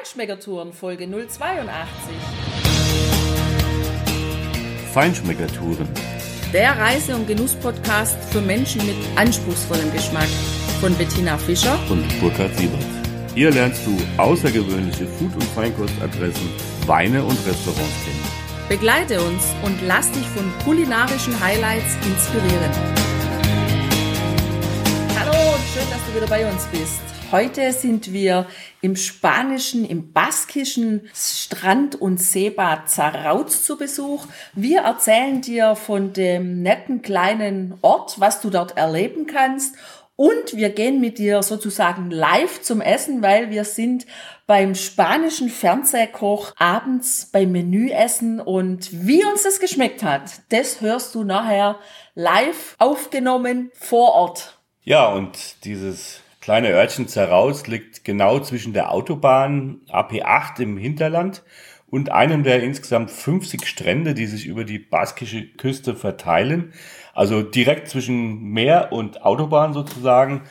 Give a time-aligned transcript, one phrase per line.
[0.00, 1.68] Feinschmeckertouren Folge 082.
[4.94, 5.86] Feinschmeckertouren.
[6.54, 10.28] Der Reise- und Genuss-Podcast für Menschen mit anspruchsvollem Geschmack
[10.80, 12.82] von Bettina Fischer und Burkhard Siebert.
[13.34, 16.48] Hier lernst du außergewöhnliche Food- und Feinkostadressen,
[16.86, 18.24] Weine und Restaurants kennen.
[18.70, 22.72] Begleite uns und lass dich von kulinarischen Highlights inspirieren.
[25.18, 27.19] Hallo und schön, dass du wieder bei uns bist.
[27.32, 28.46] Heute sind wir
[28.80, 34.26] im spanischen, im baskischen Strand- und Seebad Zarauz zu Besuch.
[34.54, 39.76] Wir erzählen dir von dem netten kleinen Ort, was du dort erleben kannst.
[40.16, 44.06] Und wir gehen mit dir sozusagen live zum Essen, weil wir sind
[44.48, 51.22] beim spanischen Fernsehkoch abends beim Menüessen und wie uns das geschmeckt hat, das hörst du
[51.22, 51.78] nachher
[52.16, 54.58] live aufgenommen vor Ort.
[54.82, 61.42] Ja, und dieses kleine Örtchen Zarauz liegt genau zwischen der Autobahn AP8 im Hinterland
[61.90, 66.72] und einem der insgesamt 50 Strände, die sich über die baskische Küste verteilen.
[67.12, 70.42] Also direkt zwischen Meer und Autobahn sozusagen.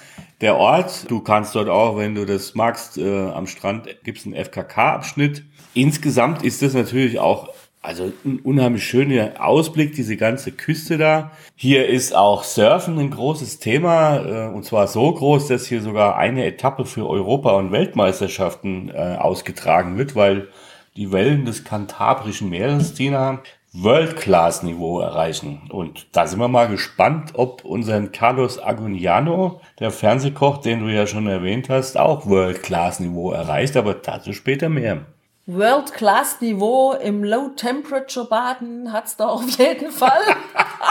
[0.41, 4.35] Der Ort, du kannst dort auch, wenn du das magst, äh, am Strand gibt's einen
[4.35, 5.43] FKK-Abschnitt.
[5.73, 7.49] Insgesamt ist das natürlich auch
[7.81, 11.31] also ein unheimlich schöner Ausblick, diese ganze Küste da.
[11.55, 16.17] Hier ist auch Surfen ein großes Thema, äh, und zwar so groß, dass hier sogar
[16.17, 20.49] eine Etappe für Europa- und Weltmeisterschaften äh, ausgetragen wird, weil
[20.97, 23.41] die Wellen des Kantabrischen Meeres, Tina,
[23.71, 25.61] World-Class-Niveau erreichen.
[25.69, 31.07] Und da sind wir mal gespannt, ob unseren Carlos Aguniano, der Fernsehkoch, den du ja
[31.07, 35.05] schon erwähnt hast, auch World-Class-Niveau erreicht, aber dazu später mehr.
[35.51, 40.21] World-Class-Niveau im Low-Temperature-Baden hat's da auf jeden Fall.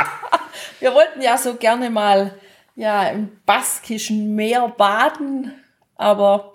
[0.80, 2.34] Wir wollten ja so gerne mal
[2.74, 5.52] ja, im baskischen Meer baden,
[5.96, 6.52] aber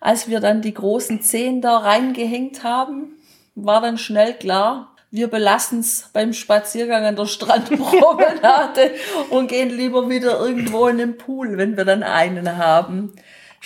[0.00, 3.16] als wir dann die großen Zehen da reingehängt haben,
[3.54, 8.94] war dann schnell klar, wir belassen es beim Spaziergang an der Strandpromenade
[9.30, 13.12] und gehen lieber wieder irgendwo in den Pool, wenn wir dann einen haben.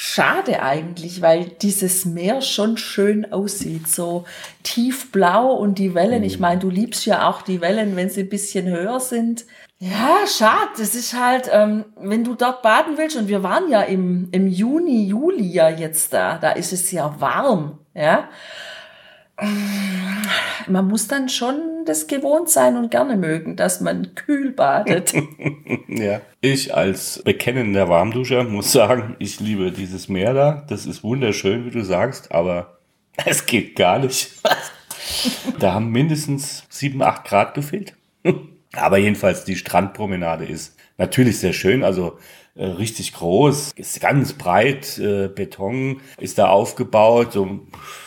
[0.03, 4.25] Schade eigentlich, weil dieses Meer schon schön aussieht, so
[4.63, 6.23] tiefblau und die Wellen.
[6.23, 9.45] Ich meine, du liebst ja auch die Wellen, wenn sie ein bisschen höher sind.
[9.79, 10.71] Ja, schade.
[10.79, 14.49] Das ist halt, ähm, wenn du dort baden willst, und wir waren ja im, im
[14.49, 18.31] Juni, Juli ja jetzt da, da ist es ja warm, ja.
[20.67, 25.13] Man muss dann schon das gewohnt sein und gerne mögen, dass man kühl badet.
[25.89, 26.21] ja.
[26.41, 30.67] Ich als bekennender Warmduscher muss sagen, ich liebe dieses Meer da.
[30.69, 32.79] Das ist wunderschön, wie du sagst, aber
[33.27, 34.31] es geht gar nicht.
[35.59, 37.95] da haben mindestens sieben, acht Grad gefehlt.
[38.75, 41.83] Aber jedenfalls die Strandpromenade ist natürlich sehr schön.
[41.83, 42.19] Also
[42.55, 47.61] äh, richtig groß, ist ganz breit, äh, Beton ist da aufgebaut, so ein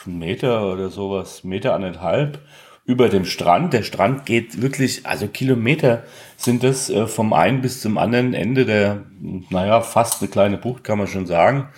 [0.05, 2.39] Meter oder sowas, Meter anderthalb
[2.85, 3.73] über dem Strand.
[3.73, 6.03] Der Strand geht wirklich, also Kilometer
[6.37, 9.03] sind das äh, vom einen bis zum anderen Ende der,
[9.49, 11.69] naja, fast eine kleine Bucht, kann man schon sagen,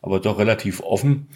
[0.00, 1.28] aber doch relativ offen.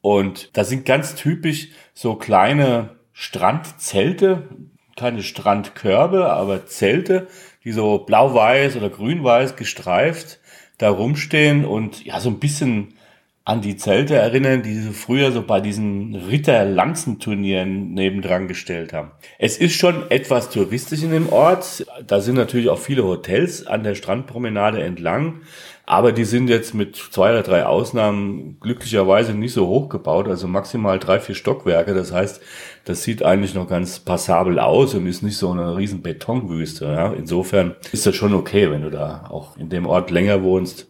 [0.00, 4.48] Und da sind ganz typisch so kleine Strandzelte,
[4.96, 7.28] keine Strandkörbe, aber Zelte,
[7.64, 10.40] die so blau-weiß oder grün-weiß gestreift
[10.82, 12.94] da rumstehen und ja, so ein bisschen
[13.44, 19.10] an die Zelte erinnern, die sie früher so bei diesen Ritter-Lanzenturnieren nebendran gestellt haben.
[19.38, 21.84] Es ist schon etwas touristisch in dem Ort.
[22.06, 25.40] Da sind natürlich auch viele Hotels an der Strandpromenade entlang.
[25.84, 30.46] Aber die sind jetzt mit zwei oder drei Ausnahmen glücklicherweise nicht so hoch gebaut, also
[30.46, 31.92] maximal drei, vier Stockwerke.
[31.92, 32.40] Das heißt,
[32.84, 36.84] das sieht eigentlich noch ganz passabel aus und ist nicht so eine riesen Betonwüste.
[36.84, 37.12] Ja?
[37.12, 40.88] Insofern ist das schon okay, wenn du da auch in dem Ort länger wohnst.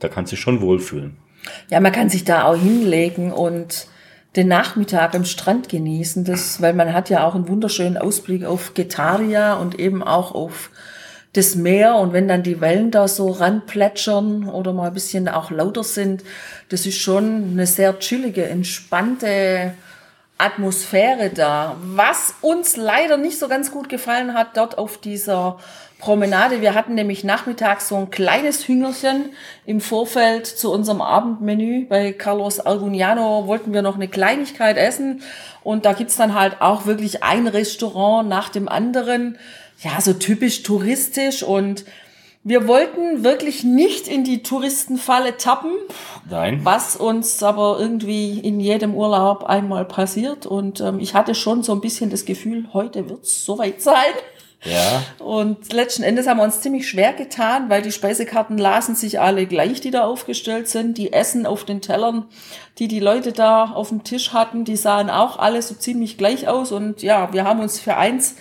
[0.00, 1.23] Da kannst du dich schon wohlfühlen.
[1.70, 3.86] Ja, man kann sich da auch hinlegen und
[4.36, 8.74] den Nachmittag am Strand genießen, das, weil man hat ja auch einen wunderschönen Ausblick auf
[8.74, 10.70] Getaria und eben auch auf
[11.34, 11.96] das Meer.
[11.96, 16.24] Und wenn dann die Wellen da so ranplätschern oder mal ein bisschen auch lauter sind,
[16.68, 19.74] das ist schon eine sehr chillige, entspannte
[20.38, 21.76] Atmosphäre da.
[21.80, 25.58] Was uns leider nicht so ganz gut gefallen hat dort auf dieser
[25.98, 26.60] Promenade.
[26.60, 29.30] Wir hatten nämlich nachmittags so ein kleines Hüngerchen
[29.64, 31.86] im Vorfeld zu unserem Abendmenü.
[31.86, 35.22] Bei Carlos Arguniano wollten wir noch eine Kleinigkeit essen.
[35.62, 39.38] Und da gibt's dann halt auch wirklich ein Restaurant nach dem anderen.
[39.80, 41.84] Ja, so typisch touristisch und
[42.44, 45.72] wir wollten wirklich nicht in die Touristenfalle tappen.
[46.28, 46.60] Nein.
[46.62, 50.44] Was uns aber irgendwie in jedem Urlaub einmal passiert.
[50.44, 54.12] Und ähm, ich hatte schon so ein bisschen das Gefühl, heute wird's soweit sein.
[54.62, 55.02] Ja.
[55.24, 59.46] Und letzten Endes haben wir uns ziemlich schwer getan, weil die Speisekarten lasen sich alle
[59.46, 60.98] gleich, die da aufgestellt sind.
[60.98, 62.26] Die Essen auf den Tellern,
[62.78, 66.46] die die Leute da auf dem Tisch hatten, die sahen auch alle so ziemlich gleich
[66.46, 66.72] aus.
[66.72, 68.36] Und ja, wir haben uns für eins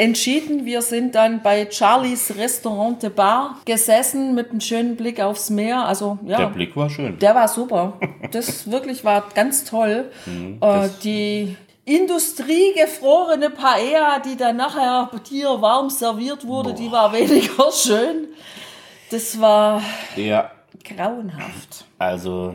[0.00, 0.64] entschieden.
[0.64, 5.84] Wir sind dann bei Charlies Restaurant de Bar gesessen mit einem schönen Blick aufs Meer.
[5.86, 7.18] Also ja, Der Blick war schön.
[7.18, 7.98] der war super.
[8.32, 10.10] Das wirklich war ganz toll.
[10.26, 17.70] Mhm, äh, die industriegefrorene Paella, die dann nachher dir warm serviert wurde, die war weniger
[17.72, 18.28] schön.
[19.10, 19.82] Das war
[20.16, 20.50] Ja,
[20.84, 21.84] grauenhaft.
[21.98, 22.54] also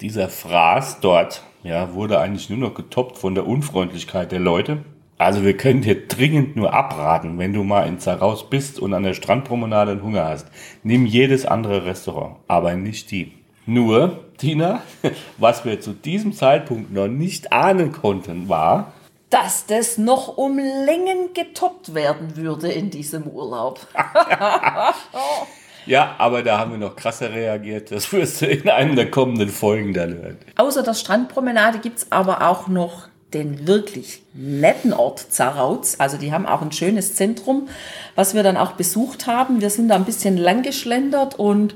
[0.00, 4.84] dieser Fraß dort, ja, wurde eigentlich nur noch getoppt von der Unfreundlichkeit der Leute.
[5.24, 9.04] Also wir können dir dringend nur abraten, wenn du mal in Zaraus bist und an
[9.04, 10.46] der Strandpromenade einen Hunger hast.
[10.82, 13.32] Nimm jedes andere Restaurant, aber nicht die.
[13.64, 14.82] Nur, Tina,
[15.38, 18.92] was wir zu diesem Zeitpunkt noch nicht ahnen konnten, war,
[19.30, 23.80] Dass das noch um Längen getoppt werden würde in diesem Urlaub.
[25.86, 27.90] ja, aber da haben wir noch krasser reagiert.
[27.90, 30.38] Das wirst du in einem der kommenden Folgen dann hören.
[30.56, 35.96] Außer der Strandpromenade gibt's aber auch noch den wirklich netten Ort Zarautz.
[35.98, 37.68] Also die haben auch ein schönes Zentrum,
[38.14, 39.60] was wir dann auch besucht haben.
[39.60, 41.74] Wir sind da ein bisschen lang geschlendert und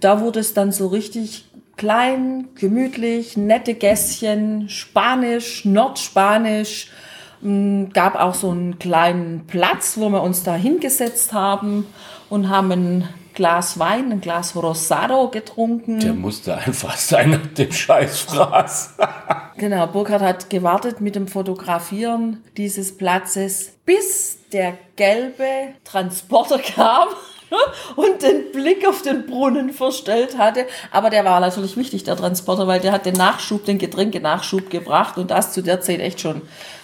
[0.00, 1.46] da wurde es dann so richtig
[1.76, 6.90] klein, gemütlich, nette Gässchen, Spanisch, Nordspanisch.
[7.40, 11.86] Mm, Gab auch so einen kleinen Platz, wo wir uns da hingesetzt haben
[12.28, 13.08] und haben
[13.38, 16.00] Glas Wein, ein Glas Rosado getrunken.
[16.00, 18.94] Der musste einfach sein nach dem Scheißfraß.
[19.56, 27.08] Genau, Burkhard hat gewartet mit dem Fotografieren dieses Platzes, bis der gelbe Transporter kam
[27.96, 30.66] und den Blick auf den Brunnen verstellt hatte.
[30.92, 35.18] Aber der war natürlich wichtig, der Transporter, weil der hat den Nachschub, den Getränkenachschub gebracht
[35.18, 36.42] und das zu der Zeit echt schon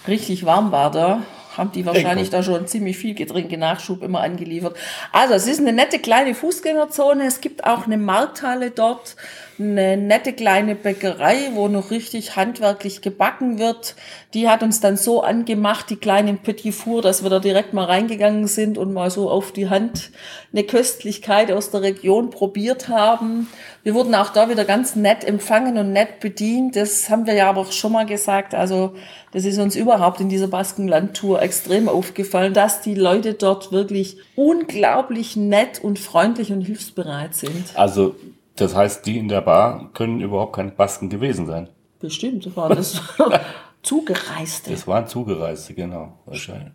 [0.09, 1.23] richtig warm war da.
[1.57, 4.77] Haben die wahrscheinlich da schon ziemlich viel Getränkenachschub immer angeliefert.
[5.13, 7.25] Also es ist eine nette kleine Fußgängerzone.
[7.27, 9.17] Es gibt auch eine Markthalle dort,
[9.59, 13.95] eine nette kleine Bäckerei, wo noch richtig handwerklich gebacken wird.
[14.35, 17.85] Die hat uns dann so angemacht, die kleinen Petit Four, dass wir da direkt mal
[17.85, 20.11] reingegangen sind und mal so auf die Hand
[20.53, 23.49] eine Köstlichkeit aus der Region probiert haben.
[23.83, 26.77] Wir wurden auch da wieder ganz nett empfangen und nett bedient.
[26.77, 28.55] Das haben wir ja aber auch schon mal gesagt.
[28.55, 28.95] Also
[29.33, 35.37] das ist uns überhaupt in dieser Baskenland-Tour extrem aufgefallen, dass die Leute dort wirklich unglaublich
[35.37, 37.73] nett und freundlich und hilfsbereit sind.
[37.75, 38.15] Also,
[38.57, 41.69] das heißt, die in der Bar können überhaupt keine Basken gewesen sein.
[42.01, 43.01] Bestimmt, das waren das
[43.83, 44.71] Zugereiste.
[44.71, 46.73] Das waren Zugereiste, genau, wahrscheinlich.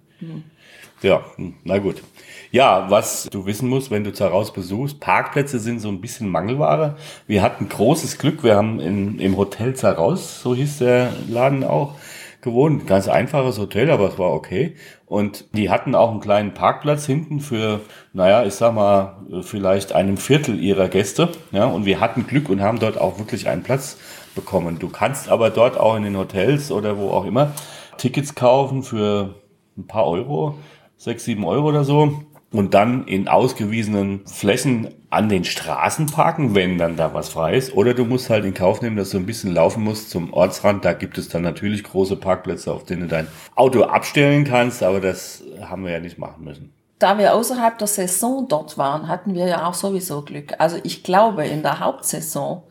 [1.02, 2.04] Ja, hm, na gut.
[2.52, 6.98] Ja, was du wissen musst, wenn du Zaraus besuchst, Parkplätze sind so ein bisschen Mangelware.
[7.28, 11.96] Wir hatten großes Glück, wir haben in, im Hotel Zaraus, so hieß der Laden auch,
[12.42, 12.88] gewohnt.
[12.88, 14.76] Ganz einfaches Hotel, aber es war okay.
[15.06, 17.82] Und die hatten auch einen kleinen Parkplatz hinten für,
[18.14, 21.30] naja, ich sag mal, vielleicht einem Viertel ihrer Gäste.
[21.52, 23.98] Ja, und wir hatten Glück und haben dort auch wirklich einen Platz
[24.36, 24.80] bekommen.
[24.80, 27.54] Du kannst aber dort auch in den Hotels oder wo auch immer
[27.98, 29.36] Tickets kaufen für
[29.78, 30.56] ein paar Euro,
[30.98, 32.24] sechs, sieben Euro oder so.
[32.52, 37.74] Und dann in ausgewiesenen Flächen an den Straßen parken, wenn dann da was frei ist.
[37.74, 40.86] Oder du musst halt in Kauf nehmen, dass du ein bisschen laufen musst zum Ortsrand.
[40.86, 44.84] Da gibt es dann natürlich große Parkplätze, auf denen du dein Auto abstellen kannst.
[44.84, 46.74] Aber das haben wir ja nicht machen müssen.
[47.00, 50.54] Da wir außerhalb der Saison dort waren, hatten wir ja auch sowieso Glück.
[50.60, 52.64] Also ich glaube, in der Hauptsaison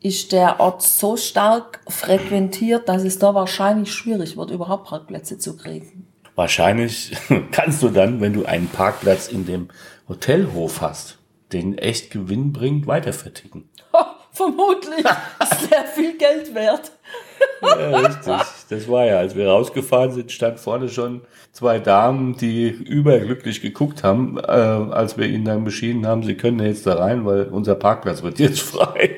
[0.00, 5.56] ist der Ort so stark frequentiert, dass es da wahrscheinlich schwierig wird, überhaupt Parkplätze zu
[5.56, 6.06] kriegen.
[6.34, 7.16] Wahrscheinlich
[7.52, 9.68] kannst du dann, wenn du einen Parkplatz in dem
[10.08, 11.18] Hotelhof hast,
[11.52, 13.68] den echt Gewinn bringt, weiter verticken.
[14.32, 15.04] Vermutlich
[15.42, 16.90] ist sehr viel Geld wert.
[17.60, 18.34] Ja, richtig.
[18.70, 21.20] Das war ja, als wir rausgefahren sind, stand vorne schon
[21.52, 26.60] zwei Damen, die überglücklich geguckt haben, äh, als wir ihnen dann beschieden haben, sie können
[26.60, 29.10] jetzt da rein, weil unser Parkplatz wird jetzt frei.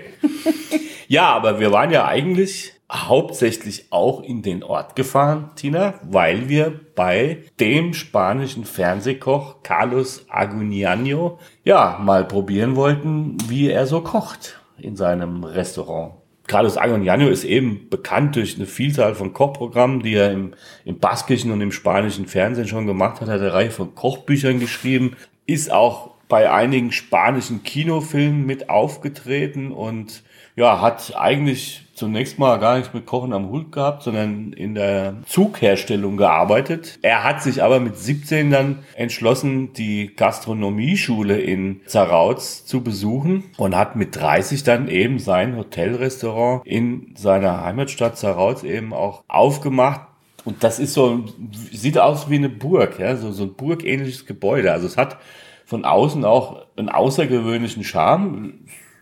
[1.08, 6.80] ja, aber wir waren ja eigentlich hauptsächlich auch in den Ort gefahren, Tina, weil wir
[6.94, 14.96] bei dem spanischen Fernsehkoch Carlos Aguniano ja mal probieren wollten, wie er so kocht in
[14.96, 16.14] seinem Restaurant.
[16.46, 20.52] Carlos Agoniano ist eben bekannt durch eine Vielzahl von Kochprogrammen, die er im,
[20.84, 23.28] im baskischen und im spanischen Fernsehen schon gemacht hat.
[23.28, 30.22] Hat eine Reihe von Kochbüchern geschrieben, ist auch bei einigen spanischen Kinofilmen mit aufgetreten und
[30.56, 35.16] ja, hat eigentlich zunächst mal gar nichts mit Kochen am Hut gehabt, sondern in der
[35.26, 36.98] Zugherstellung gearbeitet.
[37.02, 43.76] Er hat sich aber mit 17 dann entschlossen, die Gastronomieschule in Zarauz zu besuchen und
[43.76, 50.02] hat mit 30 dann eben sein Hotelrestaurant in seiner Heimatstadt Zarauz eben auch aufgemacht.
[50.44, 51.24] Und das ist so,
[51.72, 54.72] sieht aus wie eine Burg, ja, so, so ein burgähnliches Gebäude.
[54.72, 55.16] Also es hat
[55.64, 58.54] von außen auch einen außergewöhnlichen Charme,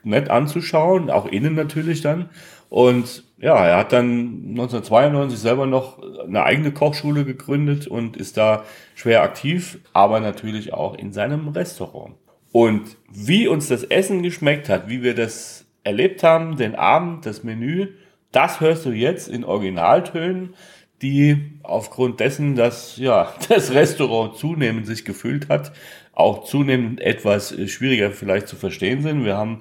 [0.05, 2.29] nett anzuschauen, auch innen natürlich dann.
[2.69, 8.65] Und ja, er hat dann 1992 selber noch eine eigene Kochschule gegründet und ist da
[8.95, 12.15] schwer aktiv, aber natürlich auch in seinem Restaurant.
[12.53, 17.43] Und wie uns das Essen geschmeckt hat, wie wir das erlebt haben, den Abend, das
[17.45, 17.89] Menü,
[18.31, 20.55] das hörst du jetzt in Originaltönen,
[21.03, 25.73] die aufgrund dessen, dass ja das Restaurant zunehmend sich gefüllt hat,
[26.13, 29.25] auch zunehmend etwas schwieriger vielleicht zu verstehen sind.
[29.25, 29.61] Wir haben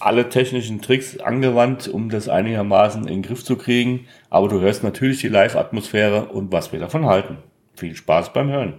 [0.00, 4.06] alle technischen Tricks angewandt, um das einigermaßen in den Griff zu kriegen.
[4.30, 7.38] Aber du hörst natürlich die Live-Atmosphäre und was wir davon halten.
[7.76, 8.74] Viel Spaß beim Hören.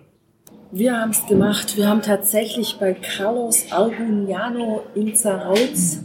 [0.72, 1.78] Wir haben es gemacht.
[1.78, 6.00] Wir haben tatsächlich bei Carlos Arguniano in Zarauz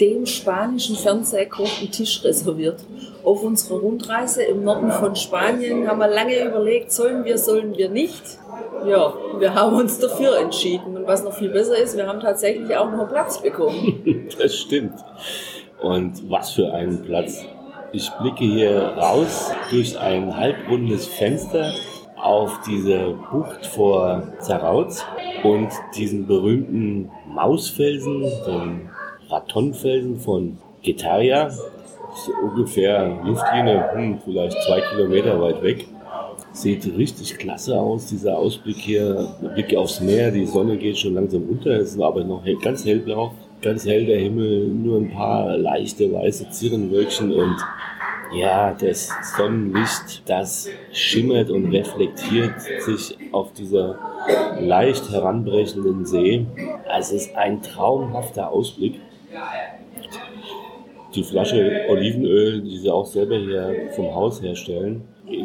[0.00, 2.82] dem spanischen Fernsehkoch einen Tisch reserviert.
[3.22, 7.90] Auf unserer Rundreise im Norden von Spanien haben wir lange überlegt, sollen wir, sollen wir
[7.90, 8.22] nicht.
[8.86, 10.96] Ja, wir haben uns dafür entschieden.
[10.96, 14.28] Und was noch viel besser ist, wir haben tatsächlich auch noch Platz bekommen.
[14.38, 14.94] das stimmt.
[15.82, 17.44] Und was für einen Platz.
[17.92, 21.72] Ich blicke hier raus durch ein halbrundes Fenster
[22.16, 25.04] auf diese Bucht vor Zarauz
[25.42, 28.90] und diesen berühmten Mausfelsen, den
[29.28, 31.50] Ratonfelsen von Getaria.
[31.50, 35.86] So ungefähr Luftlinie, hm, vielleicht zwei Kilometer weit weg.
[36.52, 39.28] Sieht richtig klasse aus, dieser Ausblick hier.
[39.54, 43.32] Blick aufs Meer, die Sonne geht schon langsam unter, es ist aber noch ganz hellblau,
[43.62, 47.56] ganz hell der Himmel, nur ein paar leichte weiße Zirrenwölkchen und
[48.32, 53.98] ja, das Sonnenlicht, das schimmert und reflektiert sich auf dieser
[54.60, 56.46] leicht heranbrechenden See.
[56.88, 59.00] Also es ist ein traumhafter Ausblick.
[61.14, 65.02] Die Flasche Olivenöl, die sie auch selber hier vom Haus herstellen,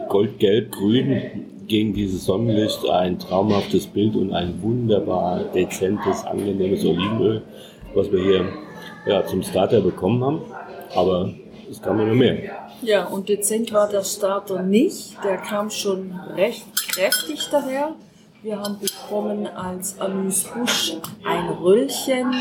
[0.10, 7.42] goldgelb, grün gegen dieses Sonnenlicht, ein traumhaftes Bild und ein wunderbar dezentes, angenehmes Olivenöl,
[7.94, 8.46] was wir hier
[9.06, 10.42] ja, zum Starter bekommen haben.
[10.96, 11.34] Aber
[11.70, 12.38] es kam immer mehr.
[12.82, 15.16] Ja, und dezent war der Starter nicht.
[15.24, 17.96] Der kam schon recht kräftig daher.
[18.44, 22.32] Wir haben bekommen als Amüsbusch ein Röllchen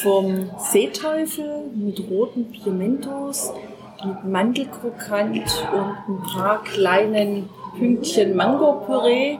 [0.00, 3.52] vom Seeteufel mit roten Pimentos,
[4.04, 9.38] mit Mandelkrokant und ein paar kleinen Pünktchen Mango-Püree.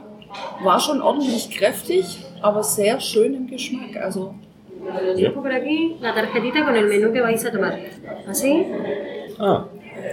[0.63, 3.97] War schon ordentlich kräftig, aber sehr schön im Geschmack.
[4.01, 4.33] Also
[5.15, 5.29] ja.
[9.37, 9.65] Ah,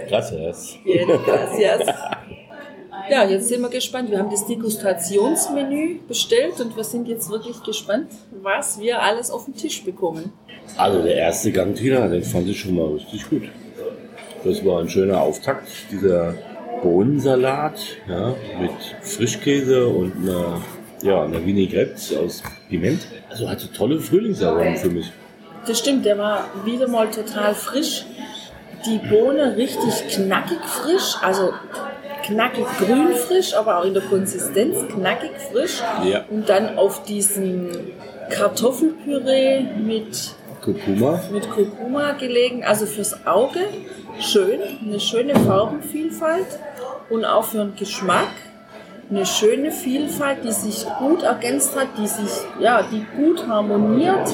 [0.07, 0.77] gracias.
[0.83, 1.87] Bien, gracias.
[3.09, 4.11] Ja, jetzt sind wir gespannt.
[4.11, 8.11] Wir haben das Degustationsmenü bestellt und wir sind jetzt wirklich gespannt,
[8.43, 10.31] was wir alles auf den Tisch bekommen.
[10.77, 13.43] Also der erste Gang, Tina, den fand ich schon mal richtig gut.
[14.43, 16.33] Das war ein schöner Auftakt, dieser
[16.81, 20.61] Bohnensalat ja, mit Frischkäse und einer,
[21.01, 23.05] ja, einer Vinaigrette aus Piment.
[23.29, 25.11] Also hatte tolle Frühlingsaromen für mich.
[25.67, 28.05] Das stimmt, der war wieder mal total frisch.
[28.85, 31.51] Die Bohne richtig knackig frisch, also
[32.23, 35.81] knackig grün frisch, aber auch in der Konsistenz knackig frisch.
[36.09, 36.23] Ja.
[36.29, 37.91] Und dann auf diesen
[38.29, 41.21] Kartoffelpüree mit Kurkuma.
[41.31, 43.61] mit Kurkuma gelegen, also fürs Auge
[44.19, 46.59] schön, eine schöne Farbenvielfalt
[47.09, 48.27] und auch für den Geschmack
[49.09, 54.29] eine schöne Vielfalt, die sich gut ergänzt hat, die sich ja, die gut harmoniert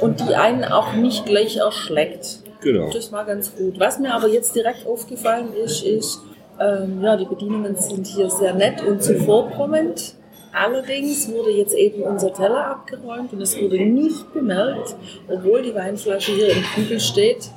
[0.00, 2.40] und die einen auch nicht gleich erschlägt.
[2.60, 2.90] Genau.
[2.92, 3.78] Das war ganz gut.
[3.78, 6.20] Was mir aber jetzt direkt aufgefallen ist, ist,
[6.58, 10.14] ähm, ja, die Bedienungen sind hier sehr nett und zuvorkommend.
[10.56, 14.96] Allerdings wurde jetzt eben unser Teller abgeräumt und es wurde nicht bemerkt,
[15.28, 17.50] obwohl die Weinflasche hier im Kübel steht,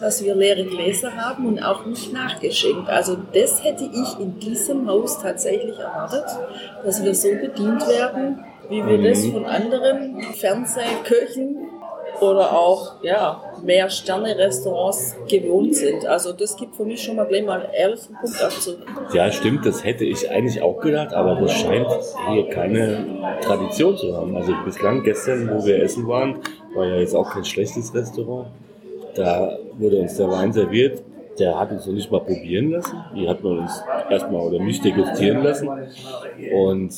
[0.00, 2.88] dass wir leere Gläser haben und auch nicht nachgeschenkt.
[2.88, 6.24] Also das hätte ich in diesem Haus tatsächlich erwartet,
[6.82, 11.58] dass wir so bedient werden, wie wir das von anderen Fernsehköchen
[12.20, 16.06] oder auch ja, mehr Sterne-Restaurants gewohnt sind.
[16.06, 18.78] Also das gibt für mich schon mal gleich mal einen ehrlichen Punkt Punktabzug.
[19.12, 21.88] Ja, stimmt, das hätte ich eigentlich auch gedacht, aber das scheint
[22.30, 24.36] hier keine Tradition zu haben.
[24.36, 26.40] Also bislang gestern, wo wir essen waren,
[26.74, 28.48] war ja jetzt auch kein schlechtes Restaurant.
[29.14, 31.02] Da wurde uns der Wein serviert
[31.38, 32.96] der hat uns noch nicht mal probieren lassen.
[33.14, 35.68] Die hat man uns erstmal oder mich degustieren lassen.
[35.68, 36.94] Und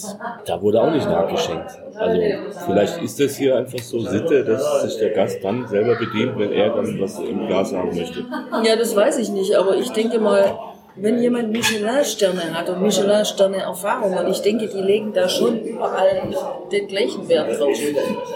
[0.47, 1.71] da wurde auch nicht nachgeschenkt.
[1.97, 2.21] Also
[2.67, 6.53] vielleicht ist das hier einfach so Sitte, dass sich der Gast dann selber bedient, wenn
[6.53, 8.25] er dann was im Glas haben möchte.
[8.65, 10.59] Ja, das weiß ich nicht, aber ich denke mal,
[11.01, 16.23] wenn jemand Michelin-Sterne hat und Michelin-Sterne-Erfahrung, und ich denke, die legen da schon überall
[16.71, 17.79] den gleichen Wert drauf,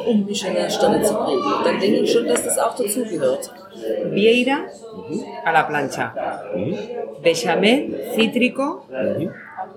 [0.06, 3.50] um Michelin-Sterne zu kriegen, dann denke ich schon, dass das auch dazugehört.
[4.10, 4.66] Vieira
[5.44, 6.14] a la plancha.
[7.22, 8.86] Bechamel cítrico,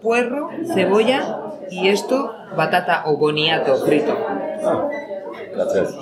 [0.01, 4.15] puerro, cebolla y esto batata o boniato frito.
[5.53, 5.95] Gracias.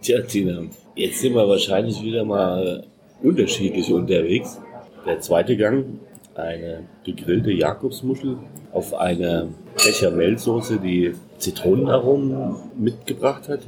[0.00, 0.62] Tja, Tina,
[0.96, 2.84] jetzt sind wir wahrscheinlich wieder mal
[3.22, 4.58] unterschiedlich unterwegs.
[5.06, 5.84] Der zweite Gang,
[6.34, 8.36] eine gegrillte Jakobsmuschel
[8.72, 13.60] auf einer Bechamelsoße, die Zitronenaromen mitgebracht hat.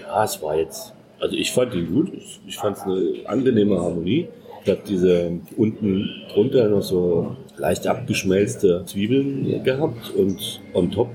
[0.00, 2.12] Ja, es war jetzt, also ich fand ihn gut.
[2.46, 4.28] Ich, fand es eine angenehme Harmonie.
[4.64, 11.08] Ich habe diese unten drunter noch so leicht abgeschmelzte Zwiebeln gehabt und on top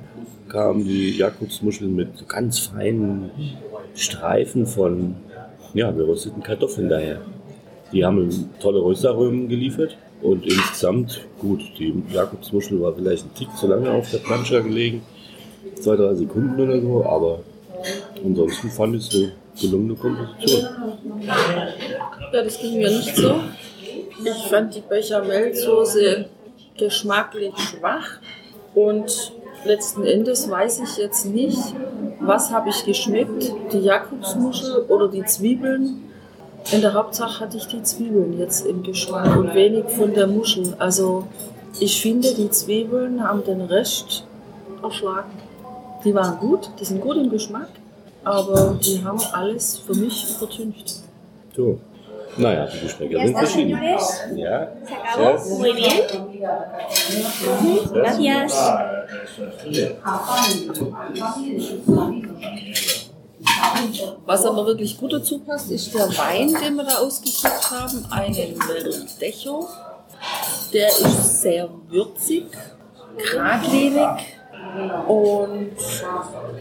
[0.50, 3.32] kamen die Jakobsmuscheln mit ganz feinen
[3.96, 5.16] Streifen von
[5.74, 7.22] ja, gerösteten Kartoffeln daher.
[7.94, 11.62] Die haben tolle Röstaromen geliefert und insgesamt gut.
[11.78, 15.04] Die Jakobsmuschel war vielleicht ein Tick zu lange auf der Plancha gelegen,
[15.76, 17.40] zwei, drei Sekunden oder so, aber
[18.26, 19.32] ansonsten fand ich es eine
[19.62, 20.68] gelungene Komposition.
[21.22, 23.36] Ja, das ging mir nicht so.
[24.26, 26.26] Ich fand die Bechamelsoße
[26.78, 28.20] geschmacklich schwach
[28.74, 29.34] und
[29.66, 31.60] letzten Endes weiß ich jetzt nicht,
[32.20, 36.13] was habe ich geschmeckt, die Jakobsmuschel oder die Zwiebeln.
[36.72, 40.74] In der Hauptsache hatte ich die Zwiebeln jetzt im Geschmack und wenig von der Muschel.
[40.80, 41.28] Also
[41.80, 44.26] ich finde, die Zwiebeln haben den Rest
[44.82, 45.32] erschlagen.
[46.04, 47.70] Die waren gut, die sind gut im Geschmack,
[48.24, 51.02] aber die haben alles für mich vertüncht.
[51.56, 51.80] So.
[52.36, 53.80] Naja, die Geschmäcker sind verschieden.
[54.36, 54.68] Ja.
[55.60, 55.92] Muy bien.
[57.94, 58.54] Gracias.
[64.26, 68.56] Was aber wirklich gut dazu passt, ist der Wein, den wir da ausgesucht haben, einen
[68.56, 69.68] Verdecho.
[70.72, 72.46] Der ist sehr würzig,
[73.18, 74.08] geradlinig
[75.08, 75.76] und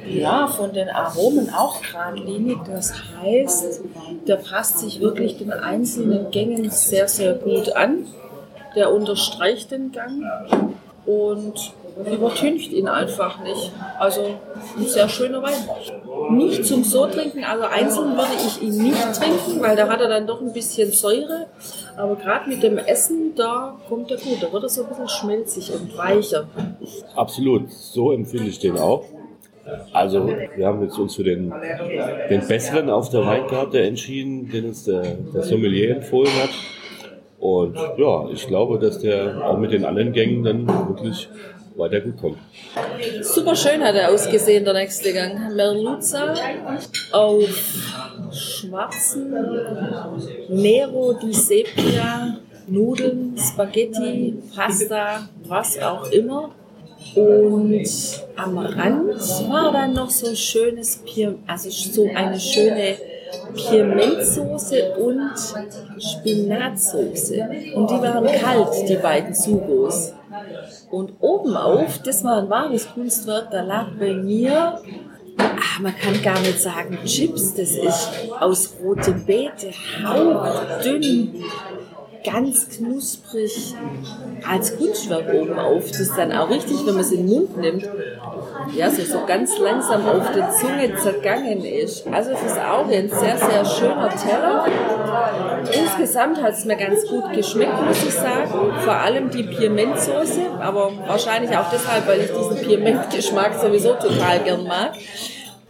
[0.08, 2.58] ja, von den Aromen auch geradlinig.
[2.66, 3.80] Das heißt,
[4.26, 8.06] der passt sich wirklich den einzelnen Gängen sehr, sehr gut an.
[8.74, 10.24] Der unterstreicht den Gang
[11.06, 11.72] und
[12.12, 13.72] übertüncht ihn einfach nicht.
[13.98, 14.20] Also
[14.78, 15.52] ein sehr schöner Wein.
[16.36, 20.08] Nicht zum so trinken, also einzeln würde ich ihn nicht trinken, weil da hat er
[20.08, 21.46] dann doch ein bisschen Säure.
[21.96, 24.38] Aber gerade mit dem Essen, da kommt er gut.
[24.40, 26.46] Da wird er so ein bisschen schmelzig und weicher.
[27.14, 29.04] Absolut, so empfinde ich den auch.
[29.92, 31.52] Also, wir haben jetzt uns für den,
[32.28, 36.50] den besseren auf der Weinkarte entschieden, den uns der, der Sommelier empfohlen hat.
[37.38, 41.28] Und ja, ich glaube, dass der auch mit den anderen Gängen dann wirklich
[41.76, 42.38] weiter gut kommt.
[43.22, 45.54] Super schön hat er ausgesehen, der nächste Gang.
[45.54, 46.34] Merluzza
[47.12, 47.48] auf
[48.32, 49.34] schwarzen
[50.48, 56.50] Nero di Sepia, Nudeln, Spaghetti, Pasta, was auch immer.
[57.16, 57.84] Und
[58.36, 62.96] am Rand war dann noch so schönes Pier, also so eine schöne
[63.54, 65.30] Piementsoße und
[65.98, 67.48] Spinatsoße.
[67.74, 70.12] Und die waren kalt, die beiden Sugos.
[70.90, 74.80] Und oben auf, das war ein wahres Kunstwerk, da lag bei mir,
[75.38, 79.72] ach, man kann gar nicht sagen Chips, das ist aus rote Beete,
[80.04, 81.44] hauchdünn,
[82.24, 83.74] ganz knusprig
[84.48, 85.88] als Kunstwerk oben auf.
[85.88, 87.88] Das ist dann auch richtig, wenn man es in den Mund nimmt.
[88.74, 92.06] Ja, so, so ganz langsam auf der Zunge zergangen ist.
[92.06, 94.66] Also es ist auch ein sehr, sehr schöner Teller.
[95.72, 98.50] Insgesamt hat es mir ganz gut geschmeckt, muss ich sagen.
[98.84, 104.64] Vor allem die Piementsoße, aber wahrscheinlich auch deshalb, weil ich diesen Pimentgeschmack sowieso total gern
[104.64, 104.92] mag.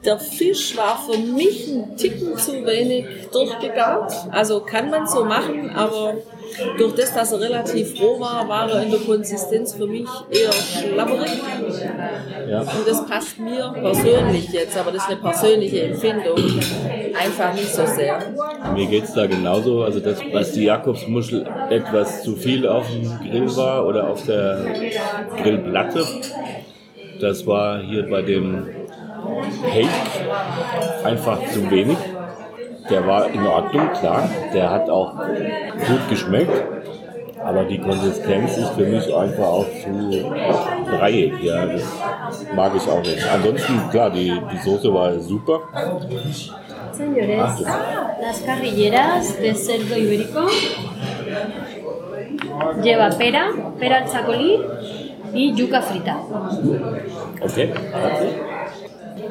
[0.05, 4.13] Der Fisch war für mich ein Ticken zu wenig durchgegart.
[4.33, 6.15] Also kann man so machen, aber
[6.77, 10.53] durch das, dass er relativ roh war, war er in der Konsistenz für mich eher
[10.53, 11.31] schlabberig.
[12.49, 12.61] Ja.
[12.63, 16.37] Und das passt mir persönlich jetzt, aber das ist eine persönliche Empfindung.
[17.15, 18.19] Einfach nicht so sehr.
[18.75, 19.85] Mir geht es da genauso.
[19.85, 24.65] Also das, was die Jakobsmuschel etwas zu viel auf dem Grill war oder auf der
[25.41, 26.05] Grillplatte,
[27.21, 28.82] das war hier bei dem
[29.65, 31.99] Hake einfach zu wenig.
[32.91, 34.29] Der war in Ordnung, klar.
[34.53, 36.65] Der hat auch gut geschmeckt.
[37.45, 40.33] Aber die Konsistenz ist für mich einfach auch zu
[40.87, 41.43] breiig.
[41.43, 41.83] Ja, das
[42.55, 43.27] mag ich auch nicht.
[43.33, 45.61] Ansonsten, klar, die, die Soße war super.
[46.93, 47.65] Señores,
[48.21, 50.47] las carrilleras de cerdo ibérico
[52.83, 54.61] lleva pera, pera al chacolí
[55.33, 56.19] y yuca frita.
[57.41, 57.73] Okay.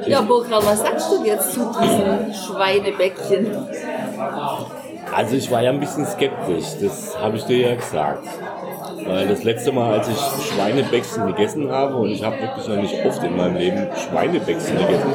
[0.05, 3.55] Ja, Burkhard, was sagst du jetzt zu diesen Schweinebäckchen?
[5.13, 8.27] Also ich war ja ein bisschen skeptisch, das habe ich dir ja gesagt.
[9.05, 13.05] Weil das letzte Mal, als ich Schweinebäckchen gegessen habe, und ich habe wirklich noch nicht
[13.05, 15.13] oft in meinem Leben Schweinebäckchen gegessen,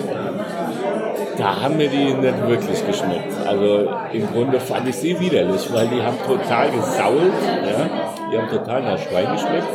[1.38, 3.33] da haben mir die nicht wirklich geschmeckt.
[3.46, 7.33] Also im Grunde fand ich sie widerlich, weil die haben total gesault,
[7.64, 7.90] ja?
[8.33, 9.68] die haben total nach Schwein geschmeckt.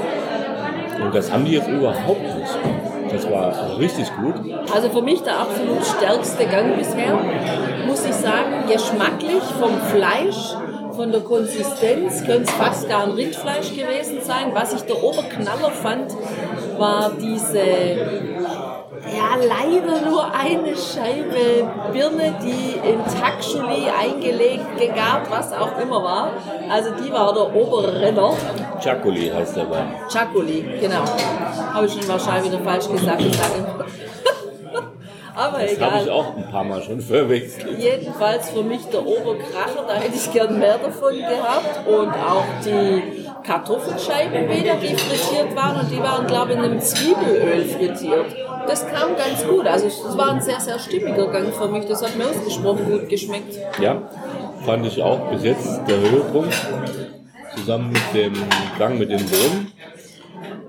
[1.04, 2.91] Und das haben die jetzt überhaupt nicht.
[3.12, 4.36] Das war richtig gut.
[4.74, 7.18] Also für mich der absolut stärkste Gang bisher,
[7.86, 10.56] muss ich sagen, geschmacklich vom Fleisch,
[10.96, 14.52] von der Konsistenz könnte es fast gar ein Rindfleisch gewesen sein.
[14.54, 16.12] Was ich der Oberknaller fand,
[16.78, 17.64] war diese
[19.08, 26.32] ja, leider nur eine Scheibe Birne, die in Takschuli eingelegt, gegart, was auch immer war.
[26.70, 28.34] Also die war der Oberrenner.
[28.84, 29.96] Chakuli heißt der Wein.
[30.12, 31.04] Chakuli, genau.
[31.74, 33.24] Habe ich schon wahrscheinlich wieder falsch gesagt.
[35.34, 35.92] Aber Das egal.
[35.92, 37.80] habe ich auch ein paar Mal schon verwechselt.
[37.80, 41.88] Jedenfalls für mich der Oberkracher, da hätte ich gern mehr davon gehabt.
[41.88, 45.80] Und auch die Kartoffelscheiben wieder, die frittiert waren.
[45.80, 48.26] Und die waren, glaube ich, in einem Zwiebelöl frittiert.
[48.72, 49.68] Das kam ganz gut.
[49.68, 51.84] Also es war ein sehr, sehr stimmiger Gang für mich.
[51.88, 53.60] Das hat mir ausgesprochen gut geschmeckt.
[53.82, 54.02] Ja,
[54.66, 56.56] fand ich auch bis jetzt der Höhepunkt.
[57.58, 58.32] Zusammen mit dem
[58.80, 59.74] Gang mit den Bohnen.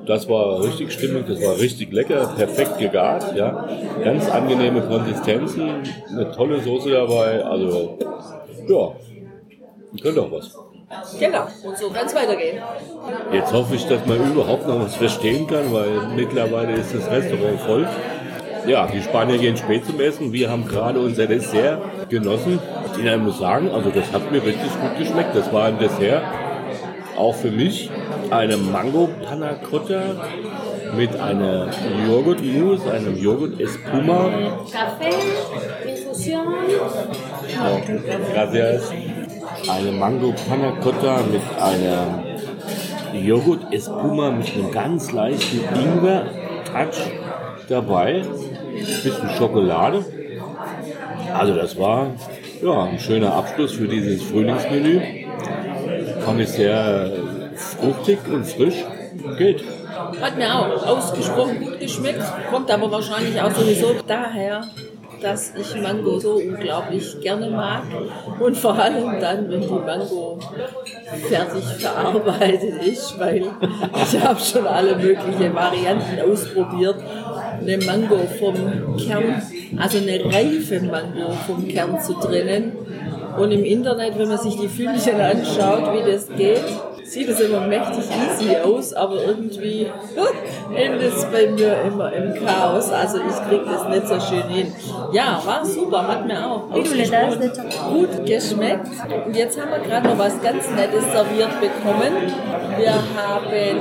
[0.05, 3.69] Das war richtig stimmig, das war richtig lecker, perfekt gegart, ja.
[4.03, 7.99] Ganz angenehme Konsistenzen, eine tolle Soße dabei, also
[8.67, 8.97] ja,
[10.03, 10.57] könnte auch was.
[11.19, 11.47] Genau.
[11.63, 12.63] Und so kann es weitergehen.
[13.33, 17.61] Jetzt hoffe ich, dass man überhaupt noch was verstehen kann, weil mittlerweile ist das Restaurant
[17.61, 17.89] voll.
[18.67, 20.33] Ja, die Spanier gehen spät zum Essen.
[20.33, 22.61] Wir haben gerade unser Dessert genossen.
[22.97, 25.35] Ich muss sagen, also das hat mir richtig gut geschmeckt.
[25.35, 26.23] Das war ein Dessert,
[27.17, 27.91] auch für mich,
[28.31, 30.03] eine Mango Panna Cotta
[30.97, 31.69] mit einer
[32.07, 34.31] Joghurtmousse, einem Joghurt Espuma.
[34.71, 35.13] Café,
[35.89, 36.47] infusión.
[38.33, 38.93] Gracias.
[39.69, 42.23] Eine Mango Panna Cotta mit einer
[43.15, 47.13] Joghurt Espuma mit einem ganz leichten Ingwer-Touch
[47.69, 48.25] dabei.
[49.03, 50.05] Bisschen Schokolade.
[51.33, 52.09] Also das war
[52.63, 55.01] ja, ein schöner Abschluss für dieses Frühlingsmenü.
[56.25, 57.11] Fand ich sehr
[57.57, 58.85] fruchtig und frisch.
[59.39, 59.65] Geht.
[60.21, 64.63] Hat mir auch ausgesprochen gut geschmeckt, kommt aber wahrscheinlich auch sowieso daher,
[65.23, 67.83] dass ich Mango so unglaublich gerne mag
[68.41, 70.39] und vor allem dann, wenn die Mango
[71.29, 73.47] fertig verarbeitet ist, weil
[73.95, 76.97] ich habe schon alle möglichen Varianten ausprobiert.
[77.61, 79.41] Eine Mango vom Kern,
[79.79, 82.73] also eine reife Mango vom Kern zu trennen.
[83.39, 86.65] Und im Internet, wenn man sich die Filmchen anschaut, wie das geht,
[87.13, 89.87] sieht es immer mächtig easy aus, aber irgendwie
[90.75, 92.91] endet es bei mir immer im Chaos.
[92.91, 94.73] Also ich kriege das nicht so schön hin.
[95.13, 98.87] Ja, war super, hat mir auch gut geschmeckt.
[99.27, 102.13] Und jetzt haben wir gerade noch was ganz Nettes serviert bekommen.
[102.79, 103.81] Wir haben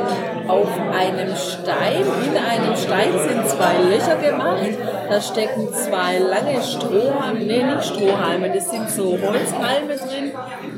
[0.49, 4.77] auf einem Stein, in einem Stein sind zwei Löcher gemacht.
[5.09, 10.31] Da stecken zwei lange Strohhalme, nee, nicht Strohhalme, das sind so Holzhalme drin.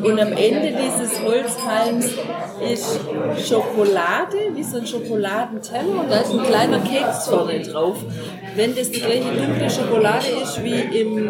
[0.03, 2.17] Und am Ende dieses Holzhalms
[2.61, 2.99] ist
[3.47, 7.97] Schokolade, wie so ein Schokoladenteller und da ist ein kleiner Keks vorne drauf.
[8.55, 11.29] Wenn das die gleiche dunkle Schokolade ist wie im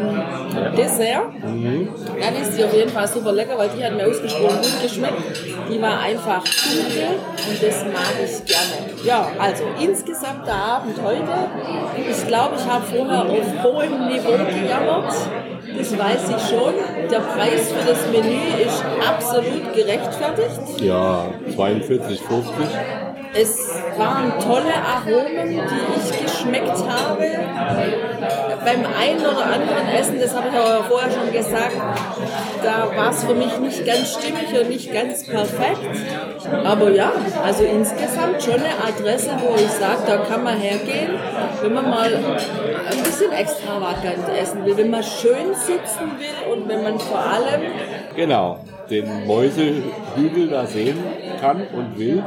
[0.78, 4.82] Dessert, dann ist die auf jeden Fall super lecker, weil die hat mir ausgesprochen gut
[4.82, 5.24] geschmeckt.
[5.70, 7.16] Die war einfach dunkel
[7.50, 8.94] und das mag ich gerne.
[9.06, 11.50] Ja, also insgesamt der Abend heute.
[12.10, 15.14] Ich glaube, ich habe vorher auf hohem Niveau gejammert.
[15.78, 16.74] Das weiß ich schon.
[17.10, 20.82] Der Preis für das Menü ist absolut gerechtfertigt.
[20.82, 22.10] Ja, 42,50.
[23.36, 23.58] Es
[23.98, 25.60] waren tolle Aromen, die
[25.98, 27.26] ich geschmeckt habe.
[28.64, 31.76] Beim einen oder anderen Essen, das habe ich aber vorher schon gesagt,
[32.64, 35.80] da war es für mich nicht ganz stimmig und nicht ganz perfekt.
[36.64, 37.12] Aber ja,
[37.44, 41.18] also insgesamt schon eine Adresse, wo ich sage, da kann man hergehen,
[41.62, 46.84] wenn man mal ein bisschen extravagant essen will, wenn man schön sitzen will und wenn
[46.84, 47.62] man vor allem
[48.16, 50.98] Genau, den Mäusehügel da sehen
[51.40, 52.24] kann und will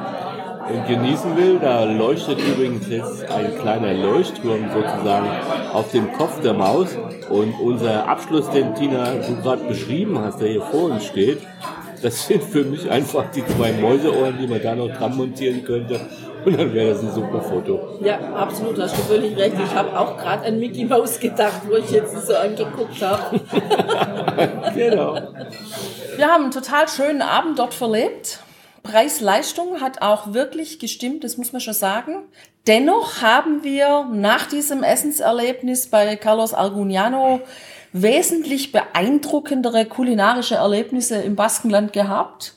[0.68, 1.58] und genießen will.
[1.60, 5.28] Da leuchtet übrigens jetzt ein kleiner Leuchtturm sozusagen
[5.72, 6.96] auf dem Kopf der Maus.
[7.30, 11.38] Und unser Abschluss, den Tina du gerade beschrieben hast, der hier vor uns steht,
[12.02, 16.00] das sind für mich einfach die zwei Mäuseohren, die man da noch dran montieren könnte.
[16.46, 17.98] Und dann wäre das ein super Foto.
[18.00, 19.56] Ja, absolut, hast du völlig recht.
[19.58, 23.40] Ich habe auch gerade an Mickey Mouse gedacht, wo ich jetzt so angeguckt habe.
[24.74, 25.14] Genau.
[26.16, 28.40] Wir haben einen total schönen Abend dort verlebt.
[28.82, 32.24] Preis-Leistung hat auch wirklich gestimmt, das muss man schon sagen.
[32.66, 37.40] Dennoch haben wir nach diesem Essenserlebnis bei Carlos Arguniano
[37.92, 42.54] wesentlich beeindruckendere kulinarische Erlebnisse im Baskenland gehabt.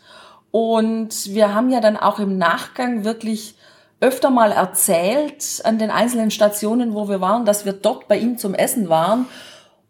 [0.52, 3.56] Und wir haben ja dann auch im Nachgang wirklich
[4.02, 8.38] öfter mal erzählt an den einzelnen Stationen, wo wir waren, dass wir dort bei ihm
[8.38, 9.26] zum Essen waren.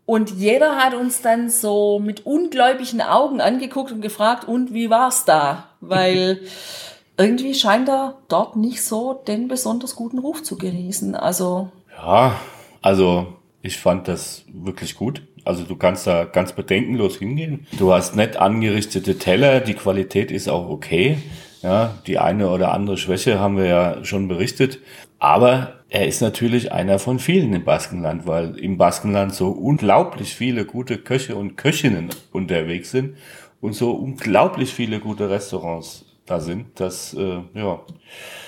[0.06, 5.26] Und jeder hat uns dann so mit ungläubigen Augen angeguckt und gefragt, und wie war's
[5.26, 5.66] da?
[5.82, 6.40] Weil
[7.18, 11.14] irgendwie scheint er dort nicht so den besonders guten Ruf zu genießen.
[11.14, 11.70] Also.
[11.96, 12.40] Ja,
[12.82, 13.28] also
[13.62, 15.22] ich fand das wirklich gut.
[15.46, 17.68] Also du kannst da ganz bedenkenlos hingehen.
[17.78, 21.18] Du hast nett angerichtete Teller, die Qualität ist auch okay.
[21.62, 24.80] Ja, die eine oder andere Schwäche haben wir ja schon berichtet.
[25.20, 30.66] Aber er ist natürlich einer von vielen im Baskenland, weil im Baskenland so unglaublich viele
[30.66, 33.18] gute Köche und Köchinnen unterwegs sind
[33.60, 37.82] und so unglaublich viele gute Restaurants da sind, dass äh, ja,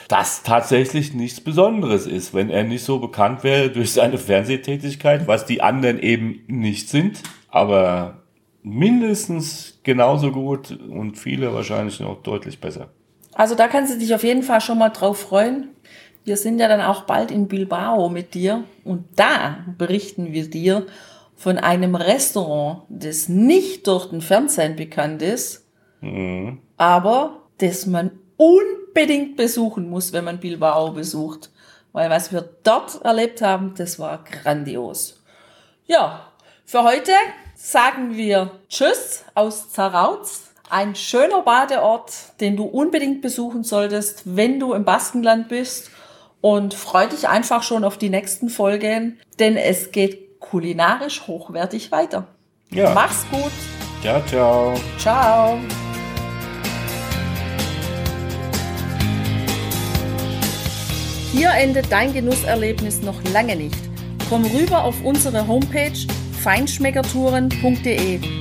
[0.08, 5.46] das tatsächlich nichts Besonderes ist, wenn er nicht so bekannt wäre durch seine Fernsehtätigkeit, was
[5.46, 8.22] die anderen eben nicht sind, aber
[8.64, 12.90] mindestens genauso gut und viele wahrscheinlich noch deutlich besser.
[13.42, 15.70] Also da kannst du dich auf jeden Fall schon mal drauf freuen.
[16.24, 20.86] Wir sind ja dann auch bald in Bilbao mit dir und da berichten wir dir
[21.36, 25.66] von einem Restaurant, das nicht durch den Fernsehen bekannt ist,
[26.02, 26.60] mhm.
[26.78, 31.50] aber das man unbedingt besuchen muss, wenn man Bilbao besucht.
[31.94, 35.20] Weil was wir dort erlebt haben, das war grandios.
[35.88, 36.28] Ja,
[36.64, 37.14] für heute
[37.56, 40.51] sagen wir Tschüss aus Zarautz.
[40.72, 45.92] Ein schöner Badeort, den du unbedingt besuchen solltest, wenn du im Baskenland bist.
[46.40, 52.28] Und freu dich einfach schon auf die nächsten Folgen, denn es geht kulinarisch hochwertig weiter.
[52.70, 52.94] Ja.
[52.94, 53.52] Mach's gut.
[54.02, 54.74] Ciao, ciao.
[54.98, 55.60] Ciao.
[61.34, 63.76] Hier endet dein Genusserlebnis noch lange nicht.
[64.30, 66.08] Komm rüber auf unsere Homepage
[66.42, 68.41] feinschmeckertouren.de